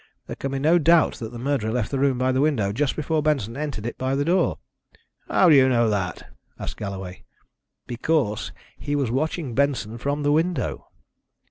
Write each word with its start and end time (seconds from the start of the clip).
There 0.25 0.35
can 0.35 0.51
be 0.51 0.57
no 0.57 0.79
doubt 0.79 1.19
that 1.19 1.31
the 1.31 1.37
murderer 1.37 1.69
left 1.71 1.91
the 1.91 1.99
room 1.99 2.17
by 2.17 2.31
the 2.31 2.41
window 2.41 2.73
just 2.73 2.95
before 2.95 3.21
Benson 3.21 3.55
entered 3.55 3.85
it 3.85 3.99
by 3.99 4.15
the 4.15 4.25
door." 4.25 4.57
"How 5.27 5.47
do 5.49 5.53
you 5.55 5.69
know 5.69 5.91
that?" 5.91 6.23
asked 6.57 6.77
Galloway. 6.77 7.23
"_Because 7.87 8.49
he 8.79 8.95
was 8.95 9.11
watching 9.11 9.53
Benson 9.53 9.99
from 9.99 10.23
the 10.23 10.31
window. 10.31 10.87